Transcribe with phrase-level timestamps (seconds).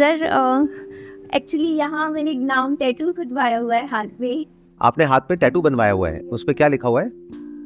[0.00, 0.22] Sir
[1.34, 4.46] actually यहाँ मैंने एक नाम टैटू खुजवाया हुआ है हाथ पे
[4.80, 7.10] आपने हाथ पे टैटू बनवाया हुआ है। उस पर क्या लिखा हुआ है?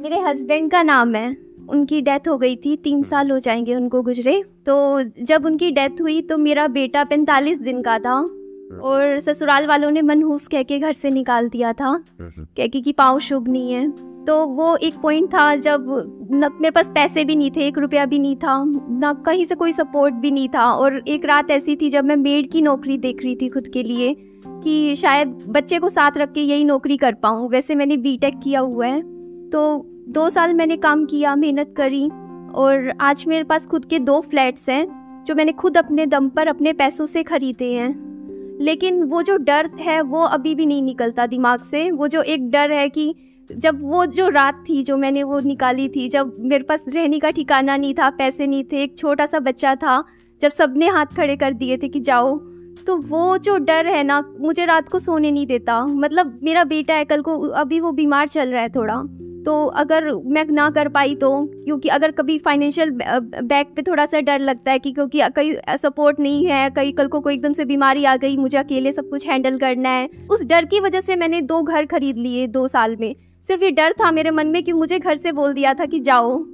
[0.01, 1.37] मेरे हस्बैंड का नाम है।
[1.69, 6.01] उनकी डेथ हो गई थी। तीन साल हो जाएँगे उनको गुजरे। तो जब उनकी डेथ
[6.01, 8.21] हुई तो मेरा बेटा पैंतालीस दिन का था।
[8.83, 12.93] और ससुराल वालों ने मनहूस कह के घर से निकाल दिया था। कह के कि
[12.93, 15.87] पाँव शुभ नहीं है। तो वो एक पॉइंट था जब
[16.33, 18.53] न, मेरे पास पैसे भी नहीं थे, एक रुपया भी नहीं था,
[18.91, 22.17] ना कहीं से कोई सपोर्ट भी नहीं था और एक रात ऐसी थी जब मैं
[22.17, 24.15] मेड की नौकरी देख रही थी खुद के लिए
[24.47, 28.61] कि शायद बच्चे को साथ रख के यही नौकरी कर पाऊँ। वैसे मैंने बीटेक किया
[28.61, 29.01] हुआ है
[29.51, 32.05] तो दो साल मैंने काम किया, मेहनत करी
[32.55, 36.49] और आज मेरे पास खुद के दो फ्लैट्स हैं जो मैंने खुद अपने दम पर
[36.49, 41.27] अपने पैसों से खरीदे हैं। लेकिन वो जो डर है वो अभी भी नहीं निकलता
[41.27, 43.15] दिमाग से। वो जो एक डर है कि
[43.53, 47.31] जब वो जो रात थी, जो मैंने वो निकाली थी, जब मेरे पास रहने का
[47.31, 50.03] ठिकाना नहीं था, पैसे नहीं थे, एक छोटा सा बच्चा था,
[50.41, 52.37] जब सबने हाथ खड़े कर दिए थे कि जाओ
[52.87, 56.95] तो वो जो डर है ना, मुझे रात को सोने नहीं देता। मतलब मेरा बेटा
[56.95, 59.03] है, कल को अभी वो बीमार चल रहा है थोड़ा
[59.47, 64.21] तो अगर मैं ना कर पाई तो क्योंकि अगर कभी फाइनेंशियल बैक पे थोड़ा सा
[64.21, 67.65] डर लगता है कि क्योंकि कई सपोर्ट नहीं है, कई, कल को कोई एकदम से
[67.65, 71.17] बीमारी आ गई, मुझे अकेले सब कुछ हैंडल करना है, उस डर की वजह से
[71.17, 73.15] मैंने दो घर खरीद लिए दो साल में।
[73.49, 75.99] सिर्फ़ ये डर था मेरे मन में कि मुझे घर से बोल दिया था कि
[76.01, 76.45] जाओ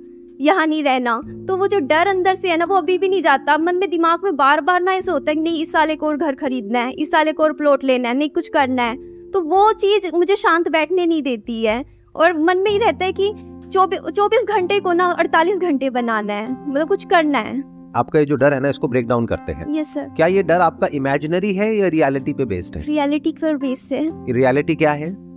[0.40, 3.22] यहाँ नहीं रहना। तो वो जो डर अंदर से है ना वो अभी भी नहीं
[3.22, 5.90] जाता। मन में दिमाग में बार बार ना ऐसे होता है कि नहीं इस साल
[5.90, 8.82] एक और घर खरीदना है इस साल एक और प्लॉट लेना है नहीं कुछ करना
[8.82, 8.96] है।
[9.30, 13.12] तो वो चीज़ मुझे शांत बैठने नहीं देती है। और मन में ही रहता है
[13.12, 13.32] कि
[13.72, 17.58] चौबीस घंटे को ना अड़तालीस घंटे बनाना है मतलब कुछ करना है।
[17.96, 20.42] आपका ये जो डर है ना इसको ब्रेक डाउन करते हैं। यस सर क्या ये
[20.42, 22.82] डर आपका इमेजिनरी है या रियलिटी पे बेस्ड है?
[22.82, 25.29] रियलिटी पर बेस्ड है रियलिटी क्या है?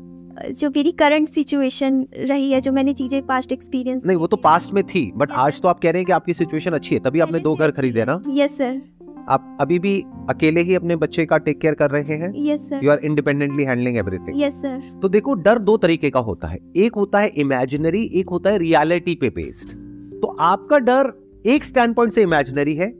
[0.52, 4.74] जो मेरी करंट सिचुएशन रही है जो मैंने चीज़ें पास्ट एक्सपीरियंस नहीं वो तो पास्ट
[4.74, 7.20] में थी बट आज तो आप कह रहे हैं कि आपकी सिचुएशन अच्छी है तभी
[7.20, 8.22] आपने दो घर खरीदे ना?
[8.30, 8.82] यस सर
[9.30, 12.34] आप अभी भी अकेले ही अपने बच्चे का टेक केयर कर रहे हैं?
[12.36, 16.20] Yes sir you are independently handling everything yes sir तो देखो डर दो तरीके का
[16.20, 19.70] होता है। एक होता है इमेजिनरी एक होता है रियलिटी पे बेस्ड
[20.22, 21.12] तो आपका डर
[21.46, 22.94] एक स्टैंड पॉइंट से इमेजिनरी है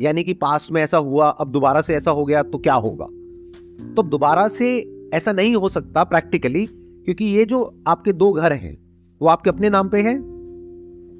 [0.00, 3.06] यानी कि पास्ट में ऐसा हुआ अब दोबारा से ऐसा हो गया तो क्या होगा?
[3.94, 4.68] तो दोबारा से
[5.14, 6.68] ऐसा नहीं हो सकता प्रैक्टिकली
[7.04, 8.76] क्योंकि ये जो आपके दो घर हैं,
[9.20, 10.18] वो आपके अपने नाम पे है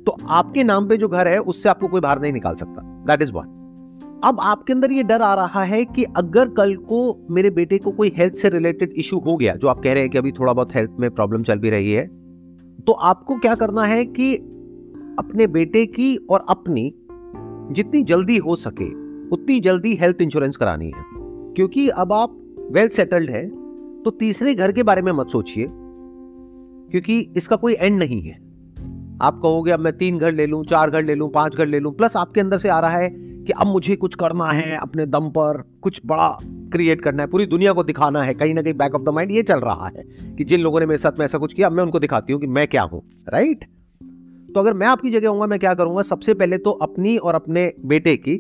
[0.05, 3.23] तो आपके नाम पे जो घर है, उससे आपको कोई बाहर नहीं निकाल सकता। दैट
[3.23, 3.59] इज़ वन
[4.25, 7.91] अब आपके अंदर ये डर आ रहा है कि अगर कल को मेरे बेटे को
[7.91, 10.53] कोई हेल्थ से रिलेटेड इशू हो गया, जो आप कह रहे हैं कि अभी थोड़ा
[10.53, 12.07] बहुत हेल्थ में प्रॉब्लम चल भी रही है
[12.87, 14.35] तो आपको क्या करना है कि
[15.19, 16.93] अपने बेटे की और अपनी
[17.73, 18.87] जितनी जल्दी हो सके,
[19.29, 21.05] उतनी जल्दी हेल्थ इंश्योरेंस करानी है।
[21.55, 22.39] क्योंकि अब आप
[22.73, 23.47] वेल सेटल्ड है
[24.05, 25.67] तो तीसरे घर के बारे में मत सोचिए,
[26.91, 28.35] क्योंकि इसका कोई एंड नहीं है।
[29.23, 31.79] आप कहोगे, अब मैं तीन घर ले लूँ, चार घर ले लूँ, पाँच घर ले
[31.81, 35.07] लूँ प्लस आपके अंदर से आ रहा है कि अब मुझे कुछ करना है अपने
[35.07, 36.29] दम पर, कुछ बड़ा
[36.73, 39.31] क्रिएट करना है, पूरी दुनिया को दिखाना है, कहीं ना कहीं बैक ऑफ़ द माइंड
[39.31, 40.05] ये चल रहा है
[40.37, 42.47] कि जिन लोगों ने मेरे साथ में ऐसा कुछ किया मैं उनको दिखाती हूँ कि
[42.49, 43.65] मैं क्या हूँ राइट
[44.49, 46.03] तो अगर मैं आपकी जगह होऊँगा, मैं क्या करूँगा?
[46.03, 48.33] सबसे पहले तो अपनी और अपने बेटे की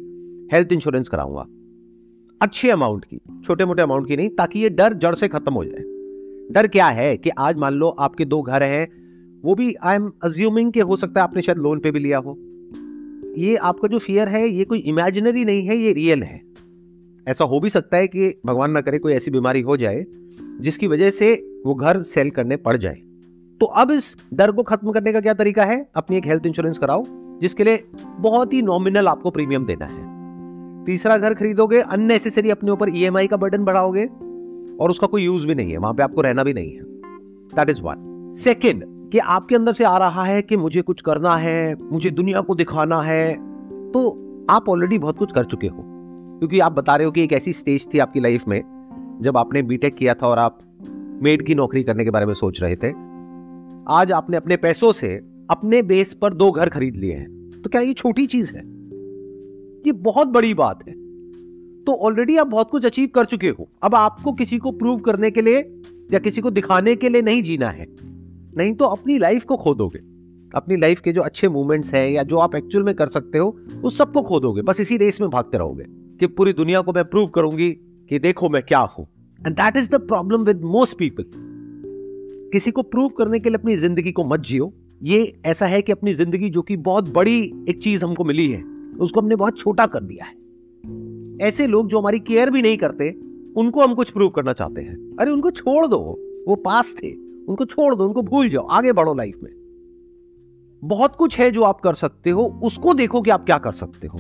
[0.53, 1.45] हेल्थ इंश्योरेंस कराऊँगा।
[2.43, 5.65] अच्छे अमाउंट की छोटे मोटे अमाउंट की नहीं, ताकि ये डर जड़ से खत्म हो
[5.65, 5.83] जाए।
[6.51, 8.89] डर क्या है कि आज मान लो आपके दो घर हैं,
[9.45, 12.19] वो भी आई एम अज्यूमिंग कि हो सकता है आपने शायद लोन पे भी लिया
[12.19, 12.37] हो।
[13.39, 16.41] ये आपका जो फियर है, ये कोई इमेजिनरी नहीं है, ये रियल है।
[17.29, 20.07] ऐसा हो भी सकता है कि भगवान ना करे कोई ऐसी बीमारी हो जाए,
[20.61, 21.35] जिसकी वजह से
[21.67, 22.97] वो घर सेल करने पड़ जाए।
[23.61, 25.91] तो अब इस डर को खत्म करने का क्या तरीका है?
[25.95, 27.05] अपनी एक हेल्थ इंश्योरेंस कराओ,
[27.41, 27.85] जिसके लिए
[28.19, 30.12] बहुत ही नॉमिनल आपको प्रीमियम देना है।
[30.87, 34.05] तीसरा घर खरीदोगे अननेसेसरी अपने ऊपर ईएमआई का बर्डन बढ़ाओगे,
[34.77, 36.83] और उसका कोई यूज़ भी नहीं है, वहाँ पे आपको रहना भी नहीं है।
[37.57, 41.37] दैट इज़ वन सेकेंड कि आपके अंदर से आ रहा है कि मुझे कुछ करना
[41.37, 43.35] है, मुझे दुनिया को दिखाना है
[43.93, 44.11] तो
[44.51, 45.83] आप ऑलरेडी बहुत कुछ कर चुके हो।
[46.39, 48.61] क्योंकि आप बता रहे हो कि एक ऐसी स्टेज थी आपकी लाइफ में,
[49.23, 50.59] जब आपने बीटेक किया था और आप
[51.23, 52.91] मेड की नौकरी करने के बारे में सोच रहे थे।
[53.89, 55.15] आज आपने अपने पैसों से
[55.51, 58.63] अपने बेस पर दो घर खरीद लिए हैं। तो क्या ये छोटी चीज़ है?
[59.87, 60.95] ये बहुत बड़ी बात है।
[61.85, 65.31] तो ऑलरेडी आप बहुत कुछ अचीव कर चुके हो। अब आपको किसी को प्रूव करने
[65.31, 65.59] के लिए
[66.13, 67.87] या किसी को दिखाने के लिए नहीं जीना है।
[68.57, 69.99] नहीं तो अपनी लाइफ को खो दोगे
[70.55, 73.57] अपनी लाइफ के जो अच्छे मूवमेंट्स हैं या जो आप एक्चुअल में कर सकते हो,
[73.85, 75.85] उस सबको खो दोगे बस इसी रेस में भागते रहोगे
[76.21, 77.71] कि पूरी दुनिया को मैं प्रूव करूँगी
[78.11, 79.07] कि देखो मैं क्या हूँ।
[79.47, 81.25] And that is the problem with most people
[82.53, 85.93] किसी को प्रूव करने के लिए अपनी ज़िंदगी को मत जियो। ये ऐसा है कि
[85.93, 89.87] अपनी ज़िंदगी जो कि बहुत बड़ी एक चीज़ हमको मिली है। उसको हमने बहुत छोटा
[89.87, 90.43] कर दिया है।
[91.49, 93.11] ऐसे लोग जो हमारी केयर भी नहीं करते,
[93.57, 96.19] उनको हम कुछ प्रूव करना चाहते हैं। अरे, उनको छोड़ दो।
[96.49, 99.63] वो पास थे। उनको छोड़ दो, उनको भूल जाओ। आगे बढ़ो लाइफ में।
[100.85, 104.07] बहुत कुछ है जो आप कर सकते हो, उसको देखो कि आप क्या कर सकते
[104.07, 104.19] हो।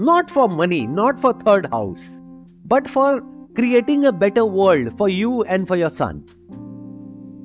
[0.00, 2.18] Not for money not for third house
[2.66, 3.20] but for
[3.56, 6.18] creating a better world for you and for your son.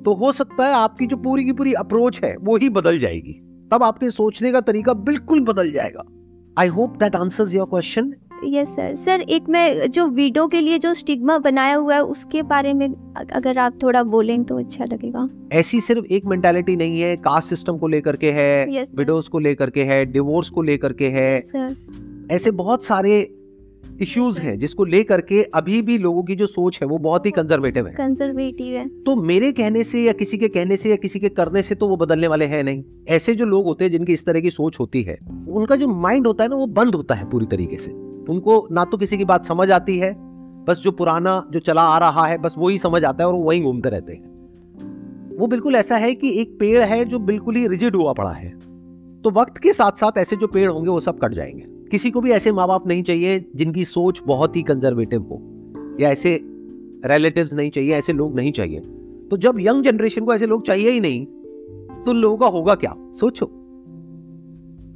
[0.04, 3.49] तो हो सकता है आपकी जो पूरी की पूरी अप्रोच है, वो ही बदल जाएगी।
[3.72, 6.04] तब आपके सोचने का तरीका बिल्कुल बदल जाएगा।
[6.56, 8.12] I hope that answers your question
[8.44, 12.42] yes sir sir एक मैं जो वीडो के लिए जो स्टिग्मा बनाया हुआ है उसके
[12.42, 12.88] बारे में
[13.32, 17.78] अगर आप थोड़ा बोलें तो अच्छा लगेगा। ऐसी सिर्फ़ एक मेंटालिटी नहीं है कास्ट सिस्टम
[17.78, 21.40] को लेकर के है Yes, विडोज को लेकर के है डिवोर्स को लेकर के है।
[21.40, 21.76] सर
[22.30, 23.20] ऐसे बहुत सारे
[24.00, 27.30] इश्यूज़ हैं जिसको लेकर के अभी भी लोगों की जो सोच है वो बहुत ही
[27.30, 31.20] कंजर्वेटिव है। कंजर्वेटिव है। तो मेरे कहने से या किसी के कहने से या किसी
[31.20, 34.12] के करने से तो वो बदलने वाले हैं नहीं। ऐसे जो लोग होते हैं जिनकी
[34.12, 35.18] इस तरह की सोच होती है
[35.48, 37.90] उनका जो माइंड होता है ना वो बंद होता है पूरी तरीके से।
[38.30, 40.14] उनको ना तो किसी की बात समझ आती है
[40.64, 43.42] बस जो पुराना जो चला आ रहा है बस वही समझ आता है और वो
[43.42, 47.66] वहीं घूमते रहते हैं। वो बिल्कुल ऐसा है कि एक पेड़ है जो बिल्कुल ही
[47.68, 48.50] रिजिड हुआ पड़ा है।
[49.24, 52.20] तो वक्त के साथ साथ ऐसे जो पेड़ होंगे वो सब कट जाएँगे। किसी को
[52.20, 55.40] भी ऐसे माँ बाप नहीं चाहिए जिनकी सोच बहुत ही कंजर्वेटिव हो
[56.00, 56.40] या ऐसे
[57.04, 58.80] रिलेटिव्स नहीं चाहिए ऐसे लोग नहीं चाहिए।
[59.30, 61.26] तो जब यंग जनरेशन को ऐसे लोग चाहिए ही नहीं
[62.04, 62.94] तो लोगों का होगा क्या?
[63.12, 63.46] सोचो।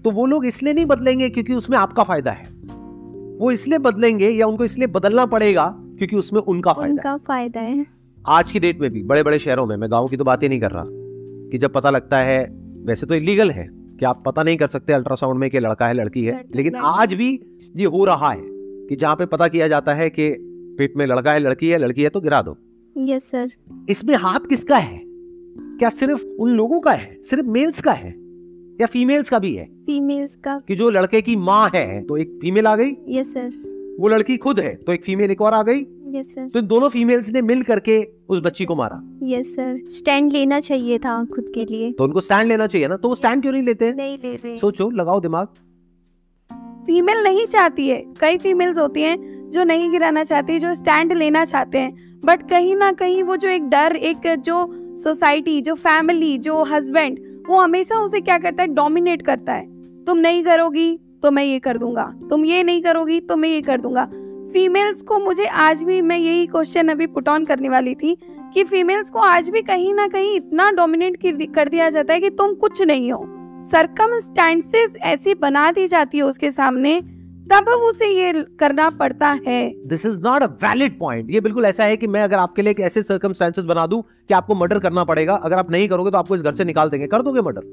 [0.04, 2.44] तो वो लोग इसलिए नहीं बदलेंगे क्योंकि उसमें आपका फ़ायदा है।
[3.38, 5.66] वो इसलिए बदलेंगे या उनको इसलिए बदलना पड़ेगा
[5.98, 7.86] क्योंकि उसमें उनका फ़ायदा है। उनका फ़ायदा है।
[8.26, 10.48] आज की डेट में भी बड़े बड़े शहरों में मैं गाँव की तो बात ही
[10.48, 12.44] नहीं कर रहा कि जब पता लगता है
[12.84, 13.68] वैसे तो इलीगल है।
[13.98, 17.14] कि आप पता नहीं कर सकते अल्ट्रासाउंड में कि लड़का है लड़की है। लेकिन आज
[17.14, 17.40] भी
[17.76, 18.42] ये हो रहा है
[18.88, 20.30] कि जहाँ पे पता किया जाता है कि
[20.78, 22.56] पेट में लड़का है लड़की है लड़की है तो गिरा दो।
[22.98, 23.50] यस सर
[23.88, 25.00] इसमें हाथ किसका है?
[25.78, 27.22] क्या सिर्फ़ उन लोगों का है?
[27.22, 28.10] सिर्फ़ मेल्स का है?
[28.80, 29.64] या फीमेल्स का भी है?
[29.86, 32.96] फीमेल्स का। कि जो लड़के की माँ है तो एक फीमेल आ गई?
[33.08, 35.80] यस सर वो लड़की खुद है तो एक फीमेल एक और आ गई।
[36.14, 37.96] यस सर तो इन दोनों फीमेल्स ने मिल करके
[38.28, 42.20] उस बच्ची को मारा। यस सर स्टैंड लेना चाहिए था खुद के लिए। तो उनको
[42.20, 43.92] स्टैंड लेना चाहिए ना तो वो स्टैंड क्यों नहीं लेते?
[43.92, 45.46] नहीं ले रहे। सोचो लगाओ दिमाग।
[46.86, 51.44] फीमेल नहीं चाहती है। कई फीमेल्स होती हैं जो नहीं गिराना चाहती जो स्टैंड लेना
[51.44, 54.66] चाहते हैं। बट कहीं ना कहीं वो जो एक डर एक जो
[54.98, 57.18] सोसाइटी जो फैमिली जो हस्बैंड
[57.48, 58.68] वो हमेशा उसे क्या करता है?
[58.68, 63.20] डोमिनेट करता है। तुम नहीं करोगी तो मैं ये कर दूँगा। तुम ये नहीं करोगी
[63.20, 64.04] तो मैं ये कर दूँगा।
[64.52, 68.16] फीमेल्स को मुझे आज भी मैं यही क्वेश्चन अभी पुट ऑन करने वाली थी
[68.54, 71.16] कि फीमेल्स को आज भी कहीं ना कहीं इतना डोमिनेट
[71.54, 73.24] कर दिया जाता है कि तुम कुछ नहीं हो।
[73.64, 77.00] सरकमस्टेंसेस ऐसी बना दी जाती है उसके सामने,
[77.50, 81.84] तब उसे ये करना पड़ता है। This is not a valid point ये बिल्कुल ऐसा
[81.84, 85.34] है कि मैं अगर आपके लिए ऐसे सर्कमस्टेंसेस बना दूँ कि आपको मर्डर करना पड़ेगा,
[85.34, 87.72] अगर आप नहीं करोगे तो आपको इस घर से निकाल देंगे। कर दोगे मर्डर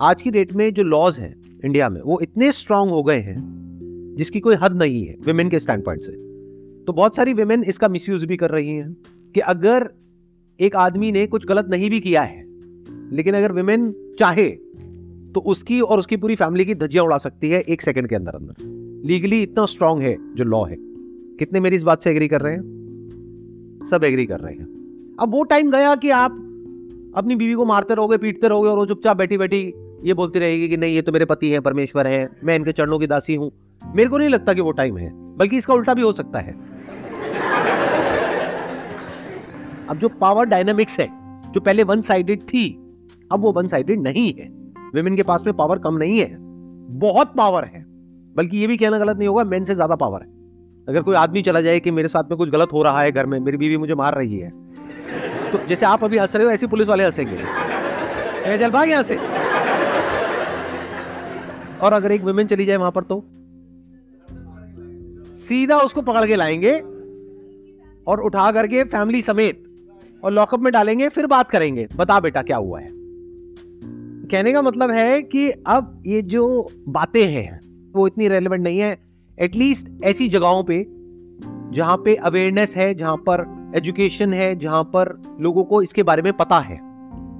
[0.00, 1.34] आज की डेट में जो लॉज हैं
[1.66, 5.58] इंडिया में, वो इतने स्ट्रांग हो गए हैं, जिसकी कोई हद नहीं है विमेन के
[5.58, 6.12] स्टैंड पॉइंट से।
[6.84, 8.92] तो बहुत सारी विमेन इसका मिसयूज भी कर रही हैं,
[9.34, 9.90] कि अगर
[10.60, 12.44] एक आदमी ने कुछ गलत नहीं भी किया है,
[13.12, 14.48] लेकिन अगर विमेन चाहे
[15.34, 18.32] तो उसकी और उसकी पूरी फैमिली की धज्जियाँ उड़ा सकती है एक सेकंड के अंदर
[18.32, 20.76] अंदर। लीगली इतना स्ट्रांग है, जो लॉ है।
[21.38, 23.84] कितने मेरी इस बात से एग्री कर रहे हैं?
[23.90, 26.32] सब एग्री कर रहे हैं। अब वो टाइम गया कि आप
[27.16, 29.72] अपनी बीवी को मारते रहोगे, पीटते रहोगे और वो चुपचाप बैठी बैठी
[30.04, 32.98] ये बोलती रहेगी कि नहीं, ये तो मेरे पति हैं, परमेश्वर हैं, मैं इनके चरणों
[32.98, 33.50] की दासी हूँ।
[33.82, 36.52] मेरे को नहीं लगता कि वो टाइम है, बल्कि इसका उल्टा भी हो सकता है।
[39.88, 41.08] अब जो पावर डायनामिक्स है,
[41.52, 42.68] जो पहले वन साइडेड थी,
[43.32, 44.48] अब वो वन साइडेड नहीं है।
[44.94, 46.36] विमेन के पास में पावर कम नहीं है।
[46.98, 47.84] बहुत पावर है,
[48.36, 50.28] बल्कि ये भी कहना गलत नहीं होगा मेन से ज़्यादा पावर है।
[50.88, 53.26] अगर कोई आदमी चला जाए कि मेरे साथ में कुछ गलत हो रहा है घर
[53.26, 54.50] में, मेरी बीवी मुझे मार रही है
[55.46, 59.18] तो जैसे आप अभी हंस रहे हो, ऐसे पुलिस वाले हंसेंगे। चल भाग यहाँ से।
[61.82, 63.24] और अगर एक विमेन चली जाए वहाँ पर तो?
[65.34, 66.78] सीधा उसको पकड़ के लाएँगे
[68.06, 69.64] और उठा करके फैमिली समेत
[70.24, 72.88] और लॉकअप में डालेंगे, फिर बात करेंगे। बता बेटा, क्या हुआ है?
[74.30, 77.60] कहने का मतलब है कि अब ये जो बातें हैं,
[77.92, 78.98] वो इतनी रेलिवेंट नहीं है।
[79.38, 80.86] एटलीस्ट ऐसी जगहों पे
[81.76, 86.32] जहाँ पे अवेयरनेस है, जहाँ पर एजुकेशन है, जहाँ पर लोगों को इसके बारे में
[86.32, 86.85] पता है।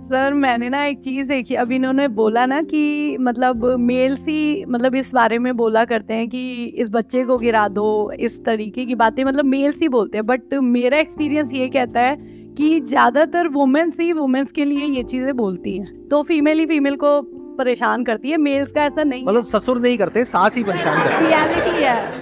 [0.06, 4.94] सर मैंने ना एक चीज़ देखी अब इन्होंने बोला ना कि मतलब मेल्स ही मतलब
[4.94, 7.86] इस बारे में बोला करते हैं कि इस बच्चे को गिरा दो
[8.20, 12.16] इस तरीके की बातें मतलब मेल्स ही बोलते हैं। बट मेरा एक्सपीरियंस ये कहता है
[12.56, 16.96] कि ज़्यादातर वुमेन्स ही वुमेन्स के लिए ये चीज़ें बोलती हैं। तो फीमेल ही फीमेल
[16.96, 17.20] को
[17.58, 21.14] परेशान करती है मेल्स का ऐसा नहीं मतलब ससुर नहीं करते सास ही परेशान करते
[21.16, 22.12] हैं। रियलिटी है।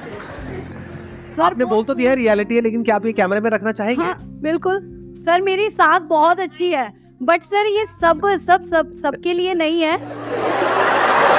[1.36, 4.02] सर आपने बोल तो दिया रियलिटी है लेकिन क्या आप ये कैमरे में रखना चाहेंगे?
[4.02, 4.78] हाँ बिल्कुल।
[5.26, 6.92] सर मेरी सास बहुत अच्छी है।
[7.24, 9.96] बट सर ये सब सब सब सबके लिए नहीं है।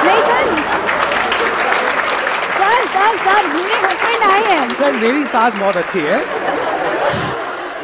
[0.04, 0.54] नहीं सर।
[2.56, 6.18] सर सर सर मेरे हस्बैंड आए हैं। सर मेरी सास बहुत अच्छी है।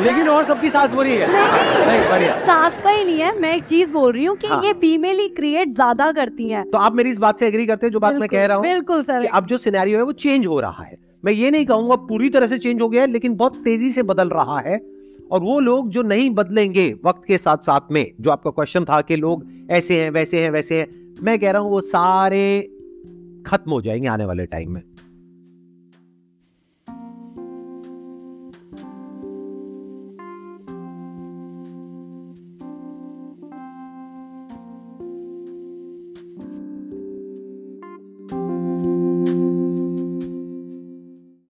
[0.00, 3.54] लेकिन और सबकी सास बुरी है। नहीं। नहीं बढ़िया। सास का ही नहीं है। मैं
[3.56, 6.78] एक चीज़ बोल रही हूँ कि हाँ। ये फीमेल ही क्रिएट ज़्यादा करती हैं। तो
[6.78, 8.64] आप मेरी इस बात से एग्री करते हैं जो बात मैं कह रहा हूँ?
[8.64, 11.66] बिल्कुल कि सर। अब जो सिनेरियो है वो चेंज हो रहा है। मैं ये नहीं
[11.66, 14.78] कहूँगा पूरी तरह से चेंज हो गया है लेकिन बहुत तेज़ी से बदल रहा है।
[15.32, 19.00] और वो लोग जो नहीं बदलेंगे वक्त के साथ साथ में, जो आपका क्वेश्चन था
[19.00, 22.60] कि लोग ऐसे हैं, वैसे हैं वैसे हैं, मैं कह रहा हूँ वो सारे
[23.46, 24.82] खत्म हो जाएँगे आने वाले टाइम में।